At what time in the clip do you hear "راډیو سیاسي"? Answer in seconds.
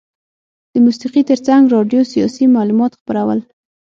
1.75-2.45